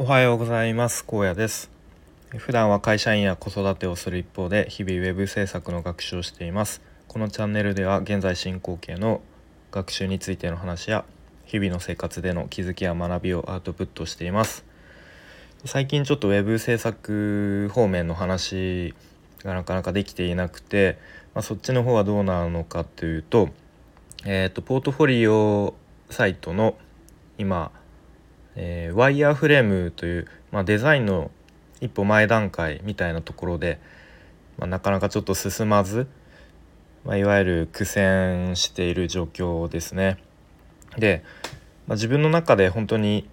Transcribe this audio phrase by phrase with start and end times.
[0.00, 1.04] おはようございます。
[1.04, 1.72] 高野です。
[2.36, 6.82] 普段は会社員や子育てをする一方で日々ウェブ制作の学習をしています。
[7.08, 9.22] このチャンネルでは現在進行形の
[9.72, 11.04] 学習についての話や
[11.46, 14.64] 日々の生活での気づきや学びをアウトプットしています。
[15.64, 18.94] 最近ちょっとウェブ制作方面の話
[19.42, 20.96] がなかなかできていなくて、
[21.34, 23.48] まあ、そっちの方はどうなのかというと,、
[24.24, 25.74] えーと、ポートフォリオ
[26.08, 26.76] サイトの
[27.36, 27.72] 今
[28.60, 31.30] えー、ワイヤーフレームという、まあ、デザインの
[31.80, 33.78] 一歩前段階みたいなところで、
[34.58, 36.08] まあ、なかなかちょっと進まず、
[37.04, 40.18] まあ、いわゆる苦戦している状況ですね。
[40.98, 41.22] で、
[41.86, 43.28] まあ、自分の中で本当に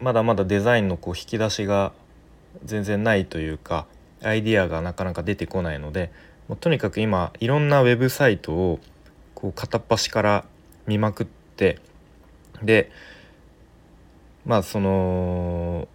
[0.00, 1.92] まだまだデザインのこう引き出しが
[2.62, 3.86] 全然ないというか
[4.22, 6.12] アイディアがなかなか出てこないので
[6.46, 8.80] もうとにかく今いろんなウェブサイトを
[9.34, 10.44] こう片っ端から
[10.86, 11.78] 見まくって
[12.62, 12.90] で
[14.50, 15.86] まあその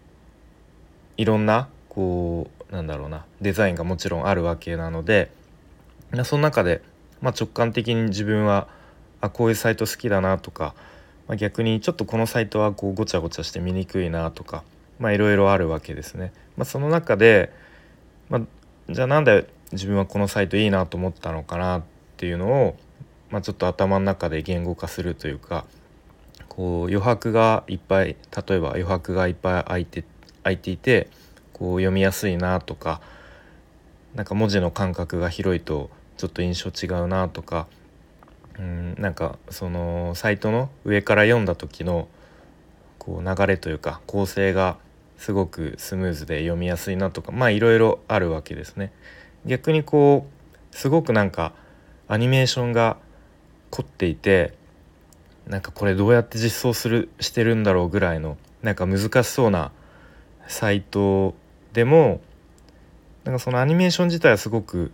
[1.18, 5.30] いろんなこうなんだろうなデザインがもちろんあるわけなので
[6.24, 6.82] その中で、
[7.20, 8.70] まあ、直感的に自分は
[9.20, 10.74] あこういうサイト好きだなとか、
[11.28, 14.64] まあ、逆にちょっとこのサイトはこうごちゃごちゃして見にくいなとか
[15.02, 16.32] いろいろあるわけですね。
[16.56, 17.52] まあ、その中で、
[18.30, 18.42] まあ、
[18.90, 21.84] じゃあなんで自分はこのサイトいいなと思ったのかなっ
[22.16, 22.78] ていうのを、
[23.32, 25.66] まあ、ちょっと頭の中で言語化するというか
[26.56, 28.16] こう余白がいっぱい
[28.48, 30.04] 例えば余白がいっぱい空いて
[30.44, 31.10] 空いていて
[31.52, 33.02] こう読みやすいなとか
[34.14, 37.68] なんか文字の感覚が広いとちょっと印象違うなとか
[38.58, 42.08] うんなんかそのサイトの上から読んだ時の
[43.00, 44.78] こう流れというか構成が
[45.18, 48.92] すごくスムーズで読みやすいなとかまあいろいろあるわけですね。
[49.46, 50.28] 逆にこ
[50.74, 51.54] うすごくなんか
[52.08, 52.98] アニメーションが
[53.70, 54.54] 凝っていて
[55.48, 59.72] なんかこれどうやって実装するしてるんだろうぐらいのなんか難しそうな
[60.48, 61.36] サイト
[61.74, 62.22] でも
[63.24, 64.92] なんかそのアニメーション自体はすごく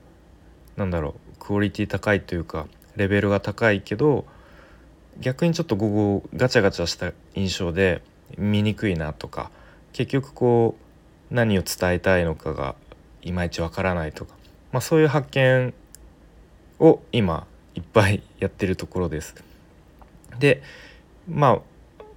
[0.75, 4.25] なんだろうクオリティ高いというかレベルが高いけど
[5.19, 8.01] 逆にちょっと午後ガチャガチャした印象で
[8.37, 9.51] 見にくいなとか
[9.93, 10.75] 結局こ
[11.31, 12.75] う何を伝えたいのかが
[13.21, 14.35] いまいちわからないとか、
[14.71, 15.73] まあ、そういう発見
[16.79, 17.45] を今
[17.75, 19.50] いっぱいやってるところです。
[20.39, 20.61] で
[21.27, 21.61] まあ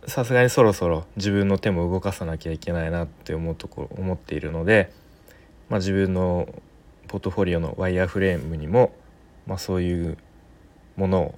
[0.06, 4.92] さすがにそろそろ自分の手も動かさなきゃいけないなって思うところ思っているので、
[5.70, 6.48] まあ、自分の
[7.08, 8.92] ポートフォリオのワイヤーフレームにも、
[9.46, 10.18] まあ、そういう
[10.96, 11.34] ものを、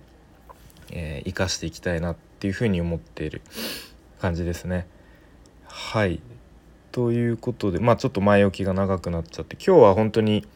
[0.90, 3.42] えー、生かしていきたいなっていうふうに思っている
[4.20, 4.86] 感じですね。
[5.66, 6.20] はい
[6.90, 10.46] ということでまあちょっと前置きが長くなっちゃって今日は本当に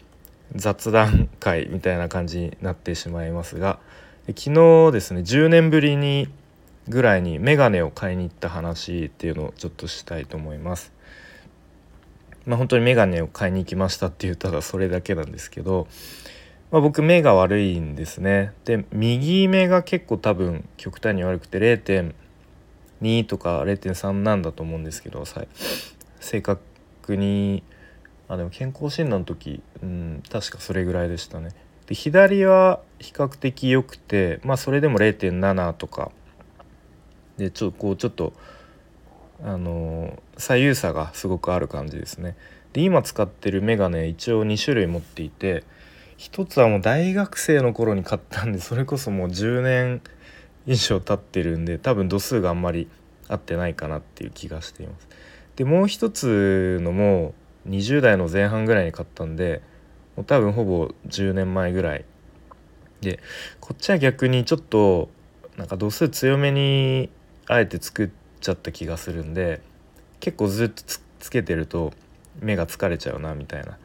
[0.54, 3.78] 雑談会みたいな感じになってしまいますが。
[4.36, 4.54] 昨
[4.88, 6.28] 日ですね10年ぶりに
[6.88, 10.92] ぐらいにメガネを買いに行った話っていうのをちょっとしたいと思います。
[12.46, 15.86] まあ、本当にメガネを買いに行きましたって言ったらそれだけなんですけど、
[16.70, 18.52] まあ、僕目が悪いんですね。
[18.64, 25.24] で右目が結構多分極端に悪くて0.2とか0.3なんだと思うんですけど
[26.20, 27.62] 正確に
[28.28, 31.50] あでも健康診断の時、うん、確かそれぐらいでしたね。
[31.90, 36.12] で左は比較的良くてまあそれでも0.7とか
[37.36, 38.32] でちょこうちょっと
[39.42, 42.36] あの左右差がすごくある感じですね。
[42.74, 45.64] で今使ってるメガネ一応2種類持っていて
[46.16, 50.00] 一つはもう大学生の頃に買ったんでそれこそもう10年
[50.66, 52.88] 以上経ってるんで多分度数があんまり
[53.26, 55.08] 合ってないかなっていう気がしています。
[55.56, 57.34] でもう一つのも
[57.68, 59.60] 20代の前半ぐらいに買ったんで
[60.16, 62.04] もう多分ほぼ10年前ぐらい
[63.00, 63.20] で
[63.60, 65.08] こっちは逆にちょっと
[65.56, 67.10] なんか度数強めに
[67.46, 68.10] あえて作っ
[68.40, 69.60] ちゃった気がするんで
[70.20, 70.82] 結構ずっと
[71.18, 71.92] つけてると
[72.40, 73.78] 目が疲れちゃうなみたいな。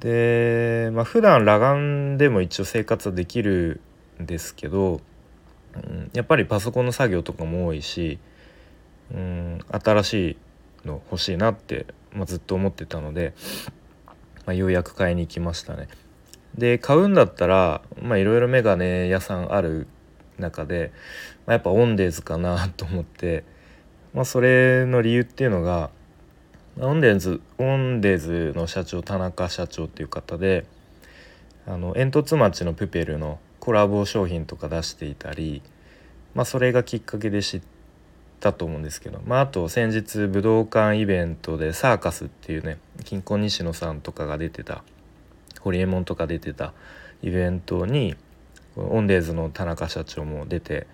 [0.00, 3.80] でまあ普段裸眼でも一応生活はできる
[4.20, 5.00] んですけど、
[5.74, 8.18] うん、やっぱりパソコンの作業とかも多いし、
[9.12, 10.14] うん、新し
[10.84, 13.34] いの欲しいなって、まあ、ずっと思ってたので
[14.46, 15.88] まあ、ようやく買いに行きましたね。
[16.56, 19.88] で買うんだったらいろいろメガネ屋さんある
[20.38, 20.92] 中で、
[21.46, 23.44] まあ、やっぱオンデーズかなと思って、
[24.12, 25.90] まあ、それの理由っていうのが
[26.78, 30.66] オンデーズオンデーズの社長田中社長っていう方で
[31.66, 35.62] あのえんとつ町のプペルのコラボ商品とか出していたり、
[36.34, 37.73] まあ、それがきっかけで知って
[38.44, 44.84] たと思うんですけど、まあ、あと先日武道館イベントでサーカスっていうねキンコン西野さんとかが出てた
[45.60, 46.74] ホリエモンとか出てた
[47.22, 48.16] イベントに
[48.76, 50.86] オンデーズの田中社長も出て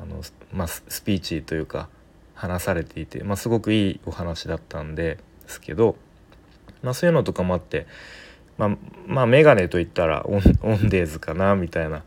[0.00, 0.22] あの、
[0.52, 1.88] まあ、スピーチというか
[2.34, 5.18] 話されていて、まあ、すごくいいお話だったんで
[5.48, 5.96] すけど、
[6.82, 7.88] まあ、そういうのとかもあって、
[8.56, 8.76] まあ、
[9.06, 12.04] まあメガネといったらオンオンデーズかなみたいな、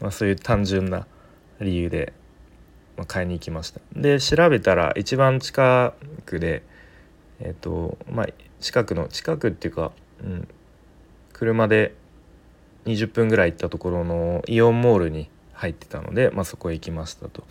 [0.00, 1.06] まあ、そういう単純な
[1.60, 2.14] 理由で、
[2.98, 3.80] ま、買いに行きました。
[3.94, 5.94] で調べたら一番近
[6.26, 6.62] くで
[7.40, 8.26] えっ、とまあ
[8.60, 9.92] 近くの近くっていうか、
[10.22, 10.48] うん、
[11.32, 11.94] 車で
[12.86, 17.44] 20分ぐらい行ったところのイオンモールに入ってたので、まあ、そこへ行きましたと。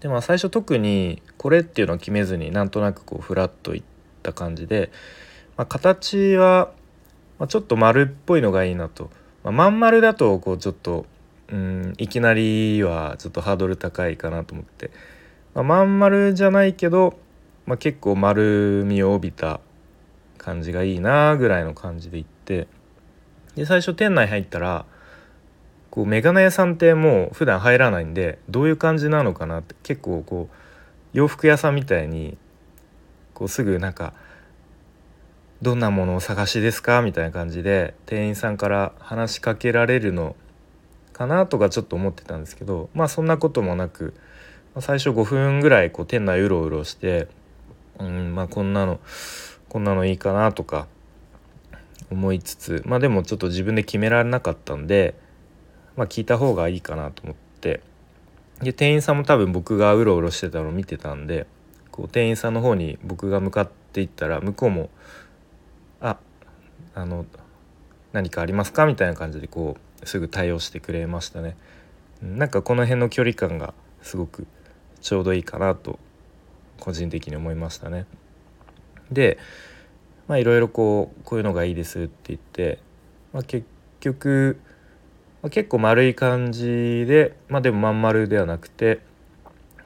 [0.00, 3.82] でまあ最初特にこれっていうのは決めずになんとなくこうフラッといっ
[4.22, 4.90] た感じで、
[5.56, 6.72] まあ、形は、
[7.38, 9.10] ま、ちょっと丸っぽいのがいいなと、
[9.42, 11.04] まあ、まん丸だとこうちょっと
[11.50, 14.90] うんいきなりはちょっとハードル高いかなと思って、
[15.54, 17.18] まあ、まん丸じゃないけど、
[17.66, 19.60] まあ、結構丸みを帯びた
[20.36, 22.68] 感じがいいなぐらいの感じで行って
[23.56, 24.84] で最初店内入ったら
[25.90, 30.56] こうメガネ屋さんってもう普段入らないんでどういう感じなのかなって結構こう
[31.12, 32.36] 洋服屋さんみたいに
[33.34, 34.12] こうすぐなんか
[35.62, 40.36] 「どんなものを探しですか?」みたいな感じで店員さんから話しかけられるの
[41.18, 44.14] かなとかちょっと思ってたんですけどまあそんなこともなく
[44.78, 47.26] 最初5分ぐらいこう店内うろうろして
[47.98, 49.00] うんまあこんなの
[49.68, 50.86] こんなのいいかなとか
[52.12, 55.16] 思いつつまあでもちょっと自分で決められなかったんで、
[55.96, 57.80] まあ、聞いた方がいいかなと思って
[58.62, 61.48] で店員さんも多分僕がうろうろしてたのを見てたんで
[61.90, 64.88] こう店員さんの方に僕が向かっていったら向こうも
[66.00, 66.16] 「あ
[66.94, 67.26] あの
[68.12, 71.56] 何かありますか?」みたいな感じでこうすぐ対応してくれましたね。
[72.22, 74.46] なんかこの辺の距離感がすごく
[75.00, 75.98] ちょうどいいかなと
[76.80, 78.06] 個人的に思いましたね。
[79.10, 79.38] で
[80.26, 82.78] まあいろいろこうこういうのがいいですって言って、
[83.32, 83.66] まあ、結
[84.00, 84.60] 局、
[85.42, 89.00] まあ、結構丸い感じでまあでもまん丸ではなくて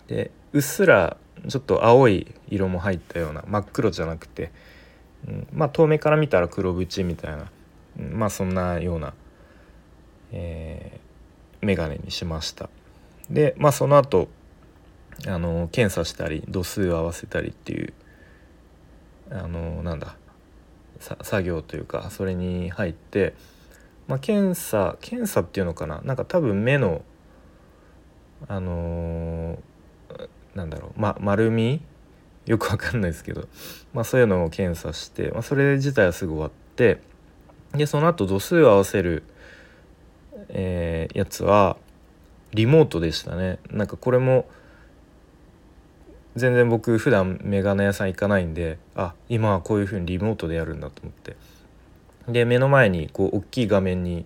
[0.09, 1.17] でうっすら
[1.49, 4.53] ちょっと青い色も入ったような真っ黒じゃなくて、
[5.27, 7.51] うん、まあ遠目から見たら黒縁みたいな、
[7.99, 9.15] うん、まあそんなような、
[10.33, 12.69] えー、眼鏡にしました。
[13.31, 14.29] でまあその後
[15.27, 17.93] あの検査したり度数を合わせたりっていう
[19.31, 20.17] あのなんだ
[21.01, 23.35] 作業というかそれに入って、
[24.09, 26.01] まあ、検査検査っていうのかな？
[26.03, 27.03] なんか多分目の
[28.49, 31.81] あのー、なんだろう、ま、丸み？
[32.45, 33.47] よくわかんないですけど、
[33.95, 37.01] まあ、そういうのを検査して、まあ、それ自体はすぐ終わって
[37.73, 39.23] でその後度数を合わせる、
[40.49, 41.77] えー、やつは
[42.53, 43.59] リモートでしたね。
[43.71, 44.47] なんかこれも
[46.37, 51.37] 全然僕普段メガネ屋さん行かないんであ今はこういう風にリモートでやるんだと思って。
[52.29, 54.25] で目の前にこう大きい画面に、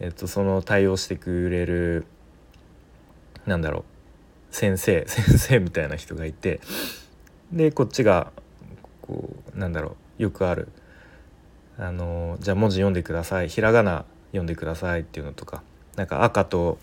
[0.00, 2.06] えっと、その対応してくれる
[3.46, 3.80] なんだろ
[4.50, 6.60] う先生 先生みたいな人がいて
[7.52, 8.32] でこっちが
[9.00, 10.68] こうなんだろうよくある
[11.78, 13.48] あのじゃあ文字読んでください。
[13.48, 15.62] ひらがな読んでくださいっていうのとか
[15.96, 16.78] なんか赤と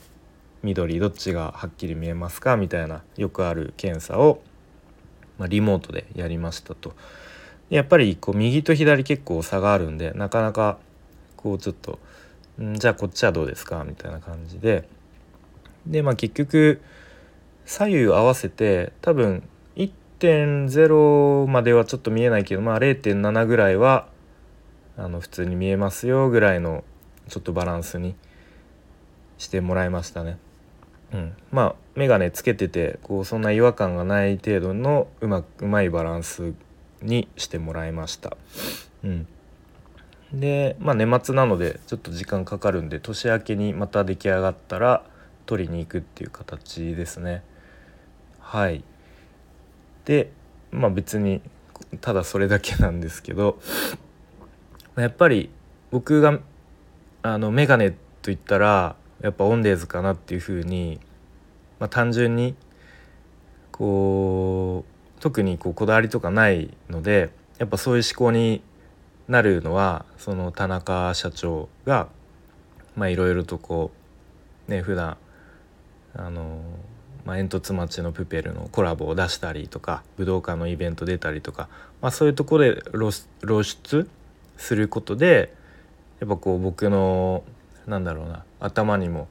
[0.63, 4.41] 緑どっちがはっきり見えますかみたいなよくある検査を、
[5.37, 6.93] まあ、リモートでやりましたと。
[7.69, 10.77] やっぱりこう右と左結構差があるんでなかなか
[11.35, 11.99] こうちょっと
[12.61, 14.87] 「んじゃあこっちはどうですか?」みたいな感じで
[15.87, 16.81] でまあ結局
[17.65, 24.07] 左右合わせて多分1.0まではちょっと見えないけどまあ0.7ぐらいは
[24.95, 26.83] あの普通に見えますよぐらいの
[27.27, 28.15] ちょっとバランスに
[29.37, 30.37] してもらいましたね。
[31.13, 36.53] うん、まあ眼鏡つけててこうそんな違和感がない程度のうまうまいバランス
[37.01, 38.35] にしてもらいました。
[39.03, 39.27] うん、
[40.33, 45.03] でまあ年末なのでちょっと時間かかるんで年明けにまた出来上がったら
[45.45, 47.43] 取りに行くっていう形ですね。
[48.39, 48.83] はい
[50.05, 50.31] で
[50.71, 51.41] まあ別に
[52.01, 53.59] ただそれだけなんですけど
[54.95, 55.49] やっぱり
[55.91, 56.39] 僕が
[57.25, 60.99] あのメガネと言ったらやっぱオンデーズかなっていうふうに、
[61.79, 62.53] まあ、単純に
[63.71, 68.61] こう特にこうこだわりとかないのでやっぱそういう思考に
[69.27, 72.09] なるのはその田中社長が
[72.95, 73.89] いろいろとこ
[74.67, 75.17] うね普段
[76.13, 76.61] あの、
[77.25, 81.69] まあ、煙突町のプペルのコラボを出したりとか武道館のイベント出たりとか、
[82.03, 82.83] まあ、そういうところで
[83.41, 84.07] 露出
[84.57, 85.64] することで
[86.25, 87.43] やっぱこう僕の
[87.85, 89.27] なんだろうな頭にも、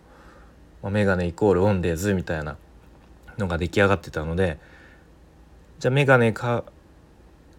[0.80, 2.56] まあ、メガネイコールオンデーズみたいな
[3.36, 4.58] のが出来上がってたので
[5.80, 6.62] じゃあメガネか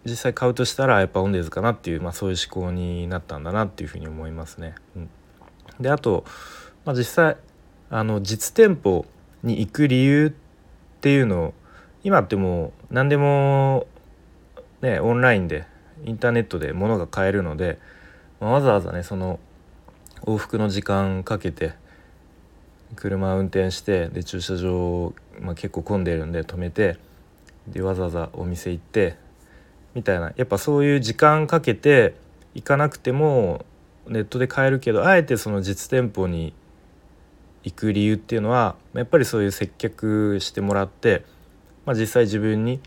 [0.06, 4.74] 実際買うとしたらやっぱオンデーズかなっていう、まあ、そういう思考になったんだなっていうふうに思いますね。
[4.96, 5.10] うん、
[5.80, 6.24] であと、
[6.86, 7.36] まあ、実際
[7.90, 9.04] あの実店舗
[9.42, 11.54] に行く理由っていうのを
[12.04, 13.86] 今ってもう何でも
[14.80, 15.66] ねオンラインで
[16.06, 17.78] インターネットで物が買えるので、
[18.40, 19.38] まあ、わざわざねその
[20.22, 21.74] 往復の時間かけて
[22.94, 26.98] 車運転してで駐車場、まあ、結構混んでるんで止めて
[27.68, 29.16] でわざわざお店行って
[29.94, 30.32] みたいな。
[30.36, 32.14] やっぱそういう時間かけて
[32.54, 33.64] 行かなくても
[34.06, 36.52] ネットで買えるけどあえてその実店舗に
[37.64, 41.24] 行く理由っていうのはやっぱりそういう接客してもらって、
[41.84, 42.80] まあ、実際自分に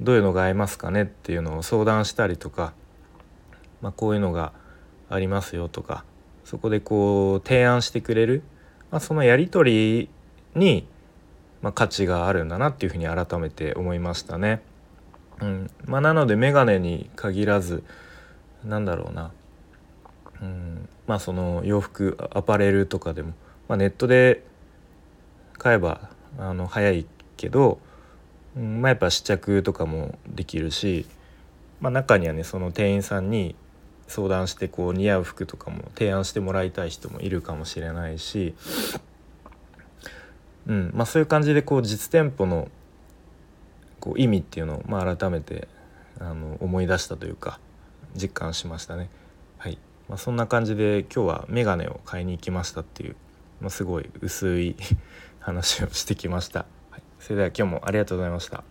[0.00, 2.72] どういうのが合いますかねっていうのを相談したりとか、
[3.80, 4.52] まあ、こういうのが
[5.08, 6.04] ありますよとか
[6.44, 8.42] そこでこう提案してくれる、
[8.90, 10.08] まあ、そのやり取り
[10.54, 10.86] に、
[11.60, 14.62] まあ、価値があるんだなっていうふうに改めて思いましたね。
[15.40, 15.70] うん。
[15.84, 17.84] まあ、なので眼鏡に限らず
[18.64, 19.30] なんだろうな、
[20.40, 23.34] うん、まあその洋服アパレルとかでも、
[23.68, 24.42] まあ、ネットで
[25.58, 26.08] 買えば
[26.38, 27.06] あの早い
[27.36, 27.78] けど、
[28.56, 28.80] うん。
[28.80, 31.06] まあ、やっぱ試着とかもできるし、
[31.80, 33.54] まあ、中にはねその店員さんに
[34.08, 38.54] 相談してこう似合う服とかも提案してもらいたい人もいるかもしれないし、
[40.66, 42.68] うんまあ、そういう感じでこう実店舗の
[44.00, 45.68] こう意味っていうのをまあ改めて
[46.18, 47.60] あの思い出したというか
[48.14, 49.10] 実感しましたね。
[49.58, 53.16] はいまあ、そんな感じで今日はメガネを買いに行きましたっていう、
[53.60, 54.76] まあ、すごい薄い
[55.40, 56.66] 話をしてきました。
[56.90, 58.64] はい、それでは今日もありがとうございました。